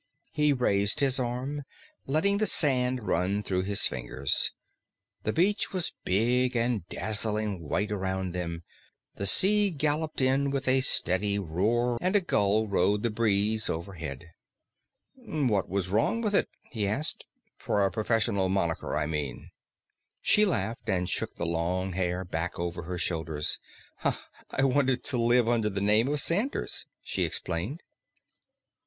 [0.31, 1.61] He raised his arm,
[2.07, 4.51] letting the sand run through his fingers.
[5.21, 8.63] The beach was big and dazzling white around them,
[9.17, 14.31] the sea galloped in with a steady roar, and a gull rode the breeze overhead.
[15.13, 17.27] "What was wrong with it?" he asked.
[17.59, 19.51] "For a professional monicker, I mean."
[20.19, 23.59] She laughed and shook the long hair back over her shoulders.
[24.03, 27.83] "I wanted to live under the name of Sanders," she explained.